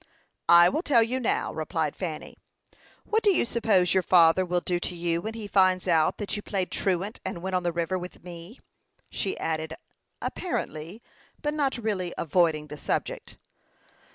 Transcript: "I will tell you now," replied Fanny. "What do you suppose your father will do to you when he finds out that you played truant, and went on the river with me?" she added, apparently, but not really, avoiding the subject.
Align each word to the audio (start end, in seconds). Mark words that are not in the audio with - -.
"I 0.49 0.67
will 0.67 0.81
tell 0.81 1.03
you 1.03 1.19
now," 1.19 1.53
replied 1.53 1.95
Fanny. 1.95 2.39
"What 3.03 3.21
do 3.21 3.29
you 3.29 3.45
suppose 3.45 3.93
your 3.93 4.01
father 4.01 4.43
will 4.43 4.59
do 4.61 4.79
to 4.79 4.95
you 4.95 5.21
when 5.21 5.35
he 5.35 5.45
finds 5.45 5.87
out 5.87 6.17
that 6.17 6.35
you 6.35 6.41
played 6.41 6.71
truant, 6.71 7.19
and 7.23 7.43
went 7.43 7.55
on 7.55 7.61
the 7.61 7.71
river 7.71 7.99
with 7.99 8.23
me?" 8.23 8.59
she 9.11 9.37
added, 9.37 9.75
apparently, 10.19 11.03
but 11.43 11.53
not 11.53 11.77
really, 11.77 12.15
avoiding 12.17 12.65
the 12.65 12.79
subject. 12.79 13.37